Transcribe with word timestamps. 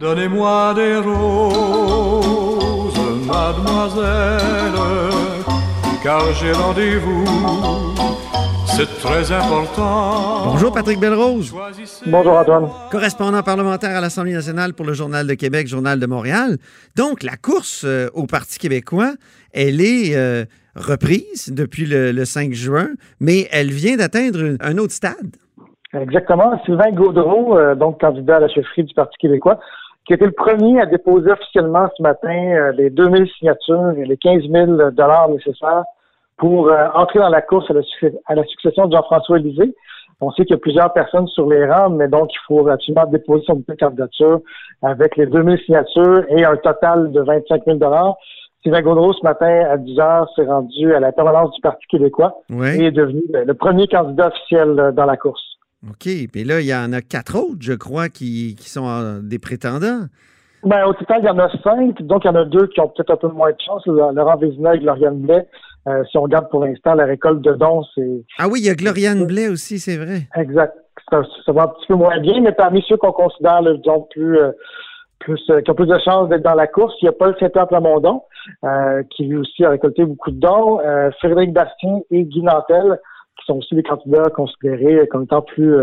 Donnez-moi 0.00 0.72
des 0.76 0.96
roses, 0.96 1.28
mademoiselle, 3.26 4.72
car 6.02 6.22
j'ai 6.32 6.52
rendez-vous. 6.52 7.26
C'est 8.64 8.86
très 8.98 9.30
important. 9.30 10.52
Bonjour 10.52 10.72
Patrick 10.72 10.98
Belrose. 10.98 11.54
Bonjour 12.06 12.32
Antoine. 12.32 12.68
Correspondant 12.90 13.42
parlementaire 13.42 13.94
à 13.94 14.00
l'Assemblée 14.00 14.32
nationale 14.32 14.72
pour 14.72 14.86
le 14.86 14.94
Journal 14.94 15.26
de 15.26 15.34
Québec, 15.34 15.66
Journal 15.66 16.00
de 16.00 16.06
Montréal. 16.06 16.56
Donc, 16.96 17.22
la 17.22 17.36
course 17.36 17.84
euh, 17.84 18.08
au 18.14 18.24
Parti 18.24 18.58
québécois, 18.58 19.12
elle 19.52 19.82
est 19.82 20.16
euh, 20.16 20.46
reprise 20.76 21.52
depuis 21.54 21.84
le, 21.84 22.24
5 22.24 22.54
juin, 22.54 22.88
mais 23.20 23.48
elle 23.52 23.70
vient 23.70 23.98
d'atteindre 23.98 24.56
un 24.60 24.78
autre 24.78 24.94
stade. 24.94 25.36
Exactement. 25.92 26.58
Sylvain 26.64 26.90
Gaudreau, 26.92 27.58
euh, 27.58 27.74
donc 27.74 28.00
candidat 28.00 28.36
à 28.36 28.40
la 28.40 28.48
chefferie 28.48 28.84
du 28.84 28.94
Parti 28.94 29.18
québécois, 29.18 29.58
qui 30.10 30.14
était 30.14 30.26
le 30.26 30.32
premier 30.32 30.80
à 30.80 30.86
déposer 30.86 31.30
officiellement 31.30 31.88
ce 31.96 32.02
matin 32.02 32.72
les 32.72 32.90
2000 32.90 33.28
signatures 33.38 33.92
et 33.96 34.04
les 34.04 34.16
15 34.16 34.42
000 34.50 34.90
dollars 34.90 35.28
nécessaires 35.28 35.84
pour 36.36 36.66
euh, 36.66 36.88
entrer 36.96 37.20
dans 37.20 37.28
la 37.28 37.40
course 37.42 37.70
à 37.70 38.34
la, 38.34 38.42
succession 38.42 38.88
de 38.88 38.96
Jean-François 38.96 39.38
Lisée. 39.38 39.72
On 40.20 40.32
sait 40.32 40.44
qu'il 40.44 40.56
y 40.56 40.58
a 40.58 40.60
plusieurs 40.60 40.92
personnes 40.92 41.28
sur 41.28 41.48
les 41.48 41.64
rangs, 41.64 41.90
mais 41.90 42.08
donc 42.08 42.28
il 42.32 42.38
faut 42.48 42.66
absolument 42.66 43.06
déposer 43.06 43.44
son 43.46 43.62
candidature 43.78 44.40
avec 44.82 45.16
les 45.16 45.26
2000 45.26 45.60
signatures 45.60 46.24
et 46.30 46.44
un 46.44 46.56
total 46.56 47.12
de 47.12 47.20
25 47.20 47.62
000 47.64 47.78
Sylvain 48.64 48.82
Gaudreau, 48.82 49.12
ce 49.12 49.22
matin, 49.22 49.64
à 49.70 49.76
10 49.76 50.00
heures, 50.00 50.28
s'est 50.34 50.44
rendu 50.44 50.92
à 50.92 50.98
la 50.98 51.12
permanence 51.12 51.52
du 51.52 51.60
Parti 51.60 51.86
québécois 51.86 52.34
et 52.50 52.86
est 52.86 52.90
devenu 52.90 53.22
le 53.32 53.54
premier 53.54 53.86
candidat 53.86 54.26
officiel 54.26 54.76
euh, 54.76 54.90
dans 54.90 55.06
la 55.06 55.16
course. 55.16 55.49
OK. 55.88 56.08
Puis 56.32 56.44
là, 56.44 56.60
il 56.60 56.66
y 56.66 56.74
en 56.74 56.92
a 56.92 57.00
quatre 57.00 57.38
autres, 57.38 57.60
je 57.60 57.72
crois, 57.72 58.08
qui, 58.08 58.56
sont 58.60 58.88
euh, 58.88 59.20
des 59.22 59.38
prétendants. 59.38 60.06
Ben, 60.62 60.84
au 60.84 60.92
total, 60.92 61.20
il 61.22 61.26
y 61.26 61.30
en 61.30 61.38
a 61.38 61.50
cinq. 61.62 62.02
Donc, 62.02 62.24
il 62.24 62.28
y 62.28 62.30
en 62.30 62.34
a 62.34 62.44
deux 62.44 62.66
qui 62.66 62.80
ont 62.80 62.88
peut-être 62.88 63.12
un 63.12 63.16
peu 63.16 63.28
moins 63.28 63.50
de 63.50 63.56
chance. 63.64 63.86
Laurent 63.86 64.36
Vézina 64.36 64.74
et 64.74 64.78
Gloriane 64.78 65.20
Blais 65.20 65.46
euh, 65.88 66.04
si 66.10 66.18
on 66.18 66.22
regarde 66.22 66.50
pour 66.50 66.64
l'instant 66.64 66.94
la 66.94 67.06
récolte 67.06 67.40
de 67.40 67.52
dons, 67.52 67.82
c'est. 67.94 68.24
Ah 68.38 68.48
oui, 68.48 68.60
il 68.60 68.66
y 68.66 68.70
a 68.70 68.74
Gloriane 68.74 69.26
Blais 69.26 69.48
aussi, 69.48 69.78
c'est 69.78 69.96
vrai. 69.96 70.28
Exact. 70.36 70.74
Ça, 71.10 71.22
va 71.48 71.62
un 71.62 71.68
petit 71.68 71.86
peu 71.88 71.94
moins 71.94 72.20
bien, 72.20 72.40
mais 72.40 72.52
parmi 72.52 72.84
ceux 72.88 72.96
qu'on 72.96 73.12
considère, 73.12 73.62
disons, 73.62 74.06
plus, 74.10 74.38
euh, 74.38 74.52
plus 75.18 75.40
euh, 75.50 75.60
qui 75.60 75.70
ont 75.70 75.74
plus 75.74 75.86
de 75.86 75.98
chances 76.04 76.28
d'être 76.28 76.44
dans 76.44 76.54
la 76.54 76.68
course, 76.68 76.94
il 77.02 77.06
y 77.06 77.08
a 77.08 77.12
Paul 77.12 77.34
Saint-Pierre 77.40 77.68
euh, 78.64 79.02
qui 79.10 79.24
lui 79.24 79.38
aussi 79.38 79.64
a 79.64 79.70
récolté 79.70 80.04
beaucoup 80.04 80.30
de 80.30 80.38
dons, 80.38 80.78
Frédéric 81.18 81.52
Bastien 81.52 82.00
et 82.10 82.22
Guy 82.24 82.42
Nantel, 82.42 83.00
qui 83.40 83.46
sont 83.46 83.58
aussi 83.58 83.74
des 83.74 83.82
candidats 83.82 84.30
considérés 84.30 85.06
comme 85.08 85.24
étant 85.24 85.42
plus, 85.42 85.76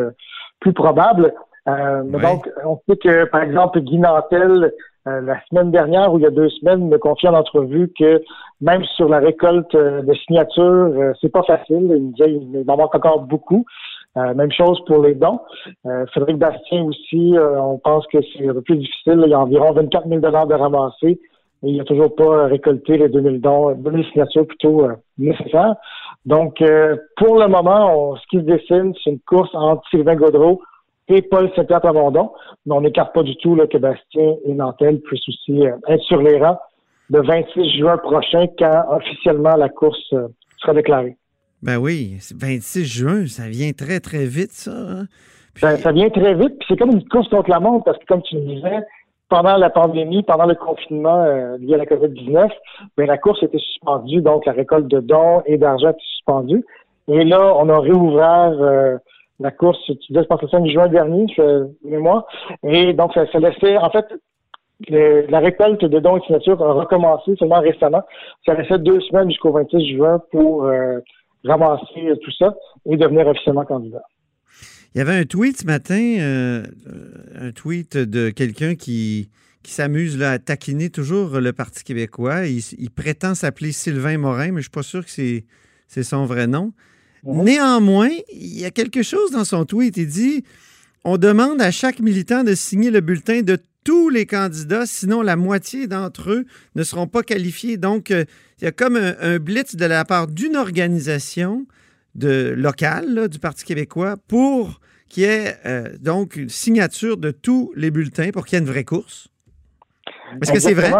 plus 0.59 0.73
probables. 0.73 1.33
Donc, 1.65 2.49
on 2.65 2.79
sait 2.87 2.95
que, 2.95 3.25
par 3.25 3.43
exemple, 3.43 3.81
Guy 3.81 3.97
Nantel 3.97 4.71
euh, 5.07 5.21
la 5.21 5.39
semaine 5.45 5.71
dernière 5.71 6.13
ou 6.13 6.19
il 6.19 6.23
y 6.23 6.25
a 6.25 6.31
deux 6.31 6.49
semaines 6.49 6.89
me 6.89 6.97
confie 6.97 7.27
en 7.27 7.33
entrevue 7.33 7.91
que 7.97 8.21
même 8.59 8.83
sur 8.95 9.07
la 9.07 9.19
récolte 9.19 9.73
euh, 9.75 10.01
de 10.01 10.13
signatures, 10.13 10.63
euh, 10.63 11.13
c'est 11.21 11.31
pas 11.31 11.43
facile. 11.43 11.89
Il 11.95 12.03
me 12.03 12.11
disait 12.11 12.31
il 12.31 12.65
en 12.67 12.77
manque 12.77 12.95
encore 12.95 13.21
beaucoup. 13.21 13.65
même 14.15 14.51
chose 14.51 14.79
pour 14.87 15.03
les 15.03 15.13
dons. 15.13 15.39
Frédéric 16.11 16.37
Bastien 16.37 16.85
aussi, 16.85 17.35
on 17.37 17.77
pense 17.77 18.07
que 18.07 18.17
c'est 18.21 18.49
un 18.49 18.53
peu 18.53 18.61
plus 18.61 18.77
difficile. 18.77 19.21
Il 19.23 19.29
y 19.29 19.33
a 19.33 19.39
environ 19.39 19.71
24 19.73 20.07
000 20.07 20.19
de 20.19 20.53
ramasser 20.55 21.19
et 21.63 21.69
il 21.69 21.77
n'a 21.77 21.83
toujours 21.83 22.15
pas 22.15 22.47
récolté 22.47 22.97
les 22.97 23.09
2000 23.09 23.41
dons, 23.41 23.75
2000 23.75 24.05
signatures 24.11 24.47
plutôt 24.47 24.87
nécessaires. 25.19 25.75
Donc, 26.27 26.61
pour 27.15 27.39
le 27.39 27.47
moment, 27.47 28.15
ce 28.17 28.21
qui 28.29 28.37
se 28.37 28.41
dessine, 28.41 28.93
c'est 29.01 29.09
une 29.09 29.19
course 29.21 29.49
entre 29.53 29.81
Sylvain 29.89 30.15
Gaudreau 30.15 30.61
et 31.07 31.21
Paul 31.21 31.49
Saint-Pierre 31.55 31.81
Plamondon. 31.81 32.31
Mais 32.65 32.75
on 32.75 32.81
n'écarte 32.81 33.13
pas 33.13 33.23
du 33.23 33.35
tout 33.37 33.55
là, 33.55 33.67
que 33.67 33.77
Bastien 33.77 34.35
et 34.45 34.53
Nantel 34.53 34.99
puissent 35.01 35.27
aussi 35.27 35.65
euh, 35.65 35.75
être 35.87 36.03
sur 36.03 36.21
les 36.21 36.37
rangs 36.37 36.59
le 37.09 37.21
26 37.21 37.77
juin 37.77 37.97
prochain 37.97 38.47
quand 38.59 38.83
officiellement 38.89 39.55
la 39.55 39.69
course 39.69 40.13
euh, 40.13 40.27
sera 40.57 40.73
déclarée. 40.73 41.17
Ben 41.63 41.77
oui, 41.77 42.17
26 42.35 42.85
juin, 42.85 43.27
ça 43.27 43.47
vient 43.47 43.71
très, 43.71 43.99
très 43.99 44.25
vite, 44.25 44.51
ça. 44.51 44.71
Hein? 44.71 45.05
Ben, 45.61 45.75
ça 45.77 45.91
vient 45.91 46.09
très 46.09 46.35
vite, 46.35 46.59
puis 46.59 46.67
c'est 46.67 46.77
comme 46.77 46.91
une 46.91 47.07
course 47.07 47.29
contre 47.29 47.49
la 47.49 47.59
montre, 47.59 47.85
parce 47.85 47.97
que 47.97 48.05
comme 48.05 48.21
tu 48.21 48.35
le 48.35 48.41
disais, 48.41 48.79
pendant 49.29 49.57
la 49.57 49.69
pandémie, 49.69 50.23
pendant 50.23 50.45
le 50.45 50.55
confinement 50.55 51.23
euh, 51.23 51.57
lié 51.57 51.75
à 51.75 51.77
la 51.77 51.85
COVID-19, 51.85 52.49
ben, 52.97 53.07
la 53.07 53.17
course 53.17 53.43
était 53.43 53.59
suspendue, 53.59 54.21
donc 54.21 54.45
la 54.45 54.53
récolte 54.53 54.87
de 54.87 54.99
dons 54.99 55.41
et 55.45 55.57
d'argent 55.57 55.89
était 55.89 55.99
suspendue. 56.01 56.65
Et 57.07 57.23
là, 57.23 57.55
on 57.57 57.69
a 57.69 57.79
réouvert 57.79 58.99
la 59.39 59.51
course, 59.51 59.79
tu 59.85 59.93
disais, 59.93 60.23
je 60.23 60.27
pense 60.27 60.41
le 60.41 60.47
5 60.47 60.65
juin 60.67 60.87
dernier, 60.87 61.25
je 61.35 61.67
mémoire. 61.83 62.25
Et 62.63 62.93
donc, 62.93 63.13
ça, 63.13 63.25
ça 63.31 63.39
laissait, 63.39 63.77
en 63.77 63.89
fait, 63.89 64.05
la 64.89 65.39
récolte 65.39 65.85
de 65.85 65.99
dons 65.99 66.17
et 66.17 66.21
signatures 66.21 66.61
a 66.61 66.73
recommencé 66.73 67.35
seulement 67.37 67.59
récemment. 67.59 68.01
Ça 68.45 68.53
laissait 68.53 68.79
deux 68.79 68.99
semaines 69.01 69.29
jusqu'au 69.29 69.51
26 69.51 69.95
juin 69.95 70.21
pour 70.31 70.65
euh, 70.65 70.99
ramasser 71.43 72.13
tout 72.23 72.31
ça 72.31 72.55
et 72.85 72.97
devenir 72.97 73.27
officiellement 73.27 73.65
candidat. 73.65 74.03
Il 74.93 74.99
y 74.99 75.01
avait 75.01 75.15
un 75.15 75.25
tweet 75.25 75.61
ce 75.61 75.65
matin, 75.65 75.99
euh, 76.19 76.65
un 77.35 77.51
tweet 77.51 77.97
de 77.97 78.29
quelqu'un 78.29 78.75
qui, 78.75 79.29
qui 79.63 79.71
s'amuse 79.71 80.21
à 80.21 80.39
taquiner 80.39 80.89
toujours 80.89 81.39
le 81.39 81.53
Parti 81.53 81.83
québécois. 81.83 82.47
Il, 82.47 82.63
il 82.77 82.89
prétend 82.89 83.35
s'appeler 83.35 83.71
Sylvain 83.71 84.17
Morin, 84.17 84.47
mais 84.47 84.51
je 84.51 84.55
ne 84.55 84.61
suis 84.61 84.69
pas 84.71 84.83
sûr 84.83 85.05
que 85.05 85.11
c'est 85.11 86.03
son 86.03 86.25
vrai 86.25 86.47
nom. 86.47 86.73
Néanmoins, 87.23 88.09
il 88.31 88.59
y 88.59 88.65
a 88.65 88.71
quelque 88.71 89.03
chose 89.03 89.31
dans 89.31 89.45
son 89.45 89.65
tweet. 89.65 89.97
Il 89.97 90.07
dit 90.07 90.43
On 91.03 91.17
demande 91.17 91.61
à 91.61 91.71
chaque 91.71 91.99
militant 91.99 92.43
de 92.43 92.55
signer 92.55 92.91
le 92.91 93.01
bulletin 93.01 93.41
de 93.41 93.57
tous 93.83 94.09
les 94.09 94.25
candidats, 94.25 94.85
sinon 94.85 95.21
la 95.21 95.37
moitié 95.37 95.87
d'entre 95.87 96.31
eux 96.31 96.45
ne 96.75 96.83
seront 96.83 97.07
pas 97.07 97.23
qualifiés. 97.23 97.77
Donc, 97.77 98.11
euh, 98.11 98.25
il 98.59 98.65
y 98.65 98.67
a 98.67 98.73
comme 98.73 98.97
un, 98.97 99.39
blitz 99.39 99.77
de 99.77 99.85
la 99.85 100.03
part 100.03 100.27
d'une 100.27 100.57
organisation 100.57 101.65
de, 102.17 102.53
locale 102.55 103.29
du 103.29 103.39
Parti 103.39 103.65
québécois 103.65 104.15
pour 104.27 104.79
qu'il 105.09 105.23
y 105.23 105.25
ait 105.25 105.55
euh, 105.65 105.89
donc 106.01 106.35
une 106.35 106.49
signature 106.49 107.17
de 107.17 107.31
tous 107.31 107.71
les 107.75 107.91
bulletins 107.91 108.31
pour 108.31 108.45
qu'il 108.45 108.57
y 108.57 108.61
ait 108.61 108.65
une 108.65 108.69
vraie 108.69 108.83
course. 108.83 109.29
Est-ce 110.41 110.51
que 110.51 110.59
c'est 110.59 110.73
vrai? 110.73 110.91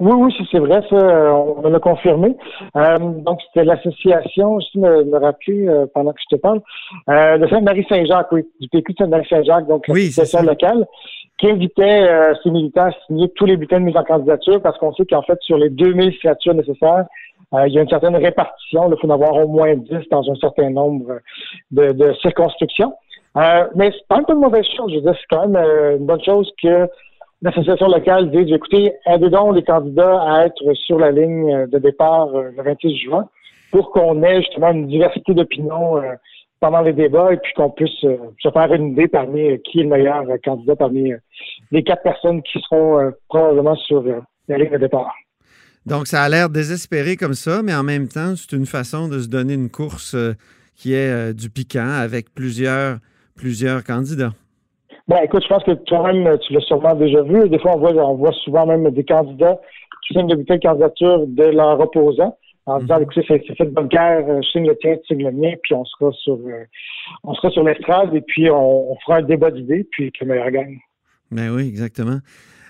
Oui, 0.00 0.12
oui, 0.14 0.46
c'est 0.50 0.58
vrai, 0.58 0.80
ça, 0.88 0.96
on 0.96 1.60
me 1.60 1.68
l'a 1.68 1.78
confirmé. 1.78 2.34
Euh, 2.74 2.98
donc, 2.98 3.38
c'était 3.46 3.66
l'association, 3.66 4.58
je 4.58 4.78
me, 4.78 5.04
me 5.04 5.18
rappeler 5.18 5.68
euh, 5.68 5.84
pendant 5.92 6.12
que 6.12 6.20
je 6.22 6.36
te 6.36 6.40
parle, 6.40 6.62
euh, 7.10 7.36
de 7.36 7.46
Sainte-Marie-Saint-Jacques, 7.48 8.32
oui, 8.32 8.48
du 8.62 8.68
PQ 8.68 8.94
de 8.94 8.98
Sainte-Marie-Saint-Jacques, 8.98 9.66
donc 9.66 9.86
l'association 9.88 10.42
locale, 10.42 10.86
qui 11.36 11.50
invitait 11.50 12.08
ses 12.42 12.50
militants 12.50 12.86
à 12.86 12.92
signer 13.06 13.28
tous 13.34 13.44
les 13.44 13.58
bulletins 13.58 13.80
de 13.80 13.84
mise 13.84 13.96
en 13.96 14.04
candidature 14.04 14.60
parce 14.60 14.76
qu'on 14.78 14.92
sait 14.94 15.06
qu'en 15.06 15.22
fait, 15.22 15.38
sur 15.40 15.56
les 15.56 15.70
2000 15.70 16.14
signatures 16.18 16.54
nécessaires, 16.54 17.06
il 17.52 17.72
y 17.72 17.78
a 17.78 17.82
une 17.82 17.88
certaine 17.88 18.16
répartition, 18.16 18.90
il 18.92 18.98
faut 19.00 19.08
en 19.08 19.14
avoir 19.14 19.34
au 19.34 19.48
moins 19.48 19.74
10 19.74 20.08
dans 20.10 20.30
un 20.30 20.36
certain 20.36 20.70
nombre 20.70 21.18
de, 21.70 21.92
de 21.92 22.12
circonscriptions. 22.22 22.94
mais 23.34 23.90
c'est 23.90 24.06
pas 24.08 24.18
un 24.18 24.22
peu 24.22 24.34
de 24.34 24.38
mauvaise 24.38 24.66
chose, 24.76 24.90
je 24.92 24.96
veux 24.96 25.02
dire, 25.02 25.14
c'est 25.14 25.36
quand 25.36 25.48
même 25.48 25.96
une 25.98 26.06
bonne 26.06 26.22
chose 26.22 26.50
que 26.62 26.88
l'association 27.42 27.88
locale 27.88 28.30
dit 28.30 28.52
écoutez, 28.52 28.92
aidez 29.06 29.30
donc 29.30 29.54
les 29.54 29.62
candidats 29.62 30.22
à 30.22 30.46
être 30.46 30.74
sur 30.74 30.98
la 30.98 31.10
ligne 31.10 31.66
de 31.66 31.78
départ 31.78 32.28
euh, 32.34 32.50
le 32.56 32.62
26 32.62 32.96
juin 32.98 33.28
pour 33.70 33.90
qu'on 33.92 34.22
ait 34.22 34.42
justement 34.42 34.70
une 34.72 34.88
diversité 34.88 35.32
d'opinions 35.32 35.98
euh, 35.98 36.14
pendant 36.60 36.82
les 36.82 36.92
débats 36.92 37.32
et 37.32 37.38
puis 37.38 37.52
qu'on 37.54 37.70
puisse 37.70 38.04
euh, 38.04 38.16
se 38.40 38.50
faire 38.50 38.72
une 38.72 38.88
idée 38.88 39.08
parmi 39.08 39.58
qui 39.62 39.80
est 39.80 39.84
le 39.84 39.88
meilleur 39.88 40.24
candidat 40.44 40.76
parmi 40.76 41.12
les 41.70 41.82
quatre 41.82 42.02
personnes 42.02 42.42
qui 42.42 42.60
seront 42.60 43.12
probablement 43.28 43.76
sur 43.76 44.04
la 44.48 44.58
ligne 44.58 44.70
de 44.70 44.78
départ. 44.78 45.14
Donc, 45.86 46.06
ça 46.06 46.22
a 46.22 46.28
l'air 46.28 46.50
désespéré 46.50 47.16
comme 47.16 47.34
ça, 47.34 47.62
mais 47.62 47.74
en 47.74 47.82
même 47.82 48.08
temps, 48.08 48.34
c'est 48.36 48.54
une 48.54 48.66
façon 48.66 49.08
de 49.08 49.18
se 49.18 49.28
donner 49.28 49.54
une 49.54 49.70
course 49.70 50.16
qui 50.76 50.94
est 50.94 51.34
du 51.34 51.50
piquant 51.50 51.90
avec 51.90 52.34
plusieurs, 52.34 52.98
plusieurs 53.34 53.82
candidats. 53.84 54.32
Bon, 55.08 55.16
écoute, 55.24 55.42
je 55.42 55.48
pense 55.48 55.64
que 55.64 55.72
toi-même, 55.72 56.38
tu 56.38 56.52
l'as 56.52 56.60
sûrement 56.60 56.94
déjà 56.94 57.22
vu. 57.22 57.48
Des 57.48 57.58
fois, 57.58 57.76
on 57.76 57.80
voit, 57.80 57.92
on 57.94 58.14
voit 58.14 58.32
souvent 58.44 58.66
même 58.66 58.88
des 58.90 59.04
candidats 59.04 59.58
qui 60.06 60.14
signent 60.14 60.28
de 60.28 60.56
candidature 60.62 61.26
de 61.26 61.44
leur 61.44 61.80
opposant 61.80 62.36
en 62.66 62.78
disant, 62.78 62.96
mhm. 62.96 63.02
écoutez, 63.02 63.24
c'est 63.26 63.56
fait 63.56 63.64
de 63.64 63.70
bonne 63.70 63.88
guerre, 63.88 64.24
je 64.42 64.48
signe 64.48 64.66
le 64.66 64.76
tien, 64.76 64.96
tu 64.96 65.14
signes 65.14 65.24
le 65.24 65.32
mien, 65.32 65.54
puis 65.62 65.74
on 65.74 65.84
sera 65.84 66.12
sur, 66.12 66.34
euh, 66.34 66.64
on 67.24 67.34
sera 67.34 67.50
sur 67.50 67.64
l'estrade 67.64 68.14
et 68.14 68.20
puis 68.20 68.50
on, 68.50 68.96
fera 69.04 69.16
un 69.16 69.22
débat 69.22 69.50
d'idées, 69.50 69.86
puis 69.90 70.12
que 70.12 70.24
le 70.24 70.32
meilleur 70.32 70.50
gagne. 70.50 70.78
Ben 71.30 71.50
oui, 71.50 71.66
exactement. 71.68 72.18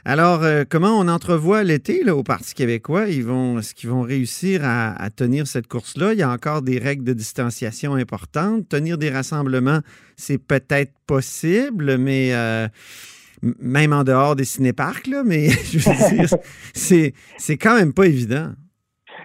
Alors, 0.05 0.43
euh, 0.43 0.65
comment 0.69 0.99
on 0.99 1.09
entrevoit 1.09 1.63
l'été 1.63 2.09
au 2.11 2.23
Parti 2.23 2.55
québécois? 2.55 3.07
Ils 3.09 3.25
vont, 3.25 3.59
est-ce 3.59 3.75
qu'ils 3.75 3.91
vont 3.91 4.01
réussir 4.01 4.63
à, 4.65 5.11
tenir 5.11 5.47
cette 5.47 5.67
course-là? 5.67 6.15
Il 6.15 6.19
y 6.19 6.23
a 6.23 6.31
encore 6.31 6.63
des 6.63 6.79
règles 6.79 7.05
de 7.05 7.13
distanciation 7.13 7.95
importantes. 7.95 8.69
Tenir 8.69 8.97
des 8.97 9.11
rassemblements, 9.11 9.81
c'est 10.17 10.39
peut-être 10.39 10.93
possible, 11.07 11.99
mais 11.99 12.31
euh, 12.33 12.67
même 13.43 13.93
en 13.93 14.05
dehors 14.05 14.37
des 14.37 14.45
cinéparcs, 14.45 15.07
là, 15.07 15.23
mais 15.25 15.49
je 15.73 16.37
c'est, 16.75 17.13
c'est 17.37 17.57
quand 17.59 17.77
même 17.77 17.93
pas 17.93 18.07
évident. 18.07 18.53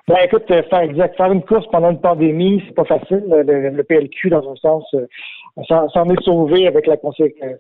Ben 0.08 0.18
écoute, 0.24 0.44
euh, 0.52 0.62
faire 0.70 1.32
une 1.32 1.44
course 1.44 1.66
pendant 1.72 1.90
une 1.90 2.02
pandémie, 2.02 2.62
c'est 2.68 2.76
pas 2.76 2.86
facile. 2.86 3.24
Le, 3.28 3.82
PLQ, 3.82 4.30
dans 4.30 4.52
un 4.52 4.56
sens, 4.56 4.84
s'en 5.64 6.10
est 6.10 6.22
sauvé 6.24 6.68
avec 6.68 6.86
la, 6.88 6.98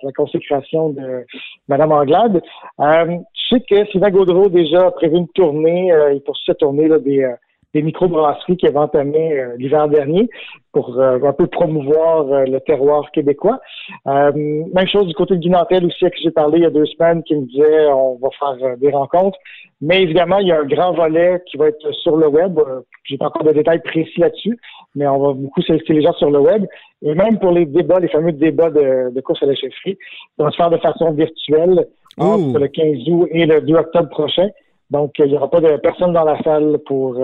la 0.03 0.12
consécration 0.12 0.89
de 0.89 1.25
Mme 1.68 1.92
Anglade. 1.92 2.42
Euh, 2.80 3.18
je 3.33 3.56
sais 3.56 3.62
que 3.62 3.86
Sylvain 3.92 4.12
Gaudreau 4.12 4.50
déjà 4.50 4.88
a 4.88 4.92
prévu 4.92 5.18
une 5.18 5.27
tournée, 5.30 5.92
euh, 5.92 6.13
il 6.13 6.21
poursuit 6.21 6.45
cette 6.47 6.59
tournée 6.59 6.88
là, 6.88 7.00
des, 7.00 7.24
euh, 7.24 7.33
des 7.75 7.81
microbrasseries 7.81 8.56
qui 8.56 8.68
avait 8.68 8.77
entamé 8.77 9.33
euh, 9.33 9.57
l'hiver 9.57 9.89
dernier 9.89 10.30
pour 10.72 10.98
euh, 10.98 11.19
un 11.22 11.33
peu 11.33 11.45
promouvoir 11.45 12.31
euh, 12.31 12.45
le 12.45 12.62
terroir 12.62 13.12
québécois. 13.12 13.60
même 14.06 14.88
chose 14.88 15.07
du 15.07 15.13
côté 15.13 15.36
de 15.36 15.42
Guy 15.42 15.51
aussi, 15.86 16.06
à 16.06 16.10
qui 16.10 16.24
j'ai 16.24 16.31
parlé 16.31 16.60
il 16.60 16.63
y 16.63 16.66
a 16.66 16.69
deux 16.69 16.86
semaines, 16.86 17.22
qui 17.24 17.36
me 17.36 17.45
disait 17.45 17.88
on 17.88 18.16
va 18.16 18.30
faire 18.39 18.77
des 18.77 18.92
rencontres. 18.92 19.38
Mais 19.81 20.04
évidemment, 20.04 20.39
il 20.39 20.48
y 20.48 20.54
a 20.54 20.60
un 20.62 20.66
grand 20.66 20.94
volet 20.94 21.42
qui 21.48 21.57
va 21.57 21.68
être 21.68 21.92
sur 22.04 22.16
le 22.16 22.30
web. 22.30 22.57
J'ai 23.04 23.18
pas 23.18 23.27
encore 23.27 23.44
de 23.44 23.51
détails 23.51 23.81
précis 23.81 24.22
là-dessus, 24.22 24.57
mais 24.95 25.06
on 25.06 25.19
va 25.19 25.33
beaucoup 25.33 25.62
solliciter 25.62 25.94
les 25.94 26.01
gens 26.01 26.13
sur 26.13 26.31
le 26.31 26.39
web. 26.39 26.66
Et 27.01 27.13
même 27.13 27.39
pour 27.39 27.51
les 27.51 27.66
débats, 27.66 28.00
les 28.00 28.07
fameux 28.07 28.31
débats 28.31 28.69
de, 28.69 29.19
course 29.19 29.44
à 29.44 29.48
la 29.48 29.56
chefferie, 29.56 29.98
on 30.38 30.45
va 30.45 30.51
se 30.51 30.56
faire 30.56 30.69
de 30.69 30.77
façon 30.77 31.12
virtuelle 31.12 31.88
entre 32.18 32.57
le 32.57 32.68
15 32.69 33.10
août 33.10 33.27
et 33.31 33.45
le 33.45 33.60
2 33.60 33.74
octobre 33.75 34.10
prochain. 34.10 34.48
Donc, 34.92 35.12
il 35.19 35.25
n'y 35.25 35.36
aura 35.36 35.50
pas 35.50 35.60
de 35.60 35.75
personne 35.77 36.13
dans 36.13 36.24
la 36.24 36.42
salle 36.42 36.77
pour 36.86 37.19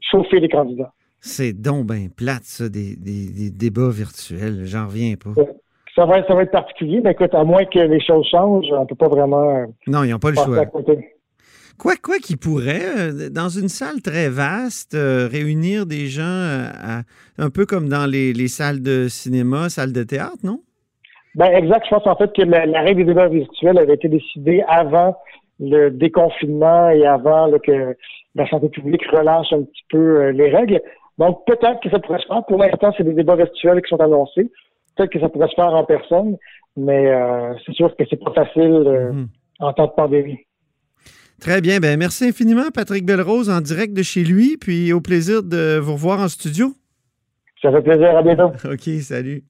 chauffer 0.00 0.40
les 0.40 0.48
candidats. 0.48 0.92
C'est 1.20 1.52
donc 1.52 1.86
bien 1.86 2.06
plate, 2.14 2.44
ça, 2.44 2.68
des, 2.68 2.96
débats 3.50 3.90
virtuels. 3.90 4.64
J'en 4.64 4.86
reviens 4.86 5.14
pas. 5.16 5.32
Ça 5.94 6.04
va, 6.04 6.24
ça 6.26 6.34
va 6.34 6.42
être 6.42 6.52
particulier, 6.52 7.00
mais 7.02 7.12
écoute, 7.12 7.34
à 7.34 7.42
moins 7.42 7.64
que 7.64 7.78
les 7.78 8.00
choses 8.00 8.26
changent, 8.30 8.66
on 8.70 8.82
ne 8.82 8.86
peut 8.86 8.94
pas 8.94 9.08
vraiment. 9.08 9.50
Euh, 9.50 9.66
non, 9.86 10.04
ils 10.04 10.10
n'ont 10.10 10.18
pas 10.18 10.30
le 10.30 10.36
choix. 10.36 10.66
Quoi, 11.78 11.94
quoi 12.02 12.18
qu'ils 12.18 12.38
pourraient, 12.38 12.98
euh, 12.98 13.30
dans 13.30 13.48
une 13.48 13.68
salle 13.68 14.00
très 14.02 14.28
vaste, 14.28 14.94
euh, 14.94 15.28
réunir 15.30 15.84
des 15.84 16.06
gens 16.06 16.22
un 17.38 17.50
peu 17.50 17.66
comme 17.66 17.88
dans 17.88 18.08
les, 18.10 18.48
salles 18.48 18.82
de 18.82 19.08
cinéma, 19.08 19.68
salles 19.68 19.92
de 19.92 20.02
théâtre, 20.02 20.38
non? 20.44 20.60
Ben 21.34 21.52
exact. 21.54 21.84
Je 21.84 21.94
pense 21.94 22.06
en 22.06 22.16
fait 22.16 22.32
que 22.34 22.42
la, 22.42 22.80
règle 22.80 23.00
des 23.00 23.12
débats 23.12 23.28
virtuels 23.28 23.78
avait 23.78 23.94
été 23.94 24.08
décidée 24.08 24.62
avant 24.68 25.16
le 25.60 25.90
déconfinement 25.90 26.90
et 26.90 27.06
avant 27.06 27.50
que 27.58 27.96
la 28.36 28.48
santé 28.48 28.68
publique 28.68 29.04
relâche 29.10 29.52
un 29.52 29.62
petit 29.62 29.84
peu 29.90 30.20
euh, 30.20 30.32
les 30.32 30.54
règles. 30.54 30.80
Donc, 31.18 31.44
peut-être 31.46 31.80
que 31.82 31.90
ça 31.90 31.98
pourrait 31.98 32.20
se 32.20 32.26
faire. 32.26 32.44
Pour 32.46 32.58
l'instant, 32.58 32.92
c'est 32.96 33.04
des 33.04 33.14
débats 33.14 33.36
virtuels 33.36 33.80
qui 33.82 33.88
sont 33.88 34.00
annoncés. 34.00 34.50
Peut-être 34.94 35.10
que 35.10 35.20
ça 35.20 35.28
pourrait 35.28 35.48
se 35.48 35.54
faire 35.54 35.74
en 35.74 35.84
personne, 35.84 36.36
mais 36.76 37.10
euh, 37.10 37.54
c'est 37.64 37.74
sûr 37.74 37.94
que 37.96 38.04
c'est 38.08 38.22
pas 38.22 38.32
facile 38.32 38.84
euh, 38.86 39.12
mhm. 39.12 39.28
en 39.60 39.72
temps 39.72 39.86
de 39.86 39.92
pandémie. 39.92 40.38
Très 41.40 41.60
bien. 41.60 41.80
Ben, 41.80 41.98
merci 41.98 42.26
infiniment, 42.26 42.70
Patrick 42.72 43.04
Belrose, 43.04 43.50
en 43.50 43.60
direct 43.60 43.94
de 43.94 44.02
chez 44.02 44.24
lui, 44.24 44.56
puis 44.58 44.92
au 44.92 45.00
plaisir 45.00 45.42
de 45.42 45.78
vous 45.78 45.94
revoir 45.94 46.20
en 46.20 46.28
studio. 46.28 46.68
Ça 47.60 47.70
fait 47.72 47.82
plaisir. 47.82 48.16
À 48.16 48.22
bientôt. 48.22 48.52
OK, 48.70 48.88
salut. 49.00 49.44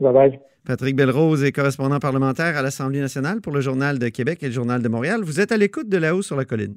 Bye 0.00 0.12
bye. 0.12 0.40
Patrick 0.66 0.96
Belrose 0.96 1.44
est 1.44 1.52
correspondant 1.52 1.98
parlementaire 1.98 2.56
à 2.56 2.62
l'Assemblée 2.62 3.00
nationale 3.00 3.42
pour 3.42 3.52
le 3.52 3.60
Journal 3.60 3.98
de 3.98 4.08
Québec 4.08 4.42
et 4.42 4.46
le 4.46 4.52
Journal 4.52 4.82
de 4.82 4.88
Montréal. 4.88 5.20
Vous 5.22 5.40
êtes 5.40 5.52
à 5.52 5.58
l'écoute 5.58 5.90
de 5.90 5.98
là-haut 5.98 6.22
sur 6.22 6.36
la 6.36 6.46
colline. 6.46 6.76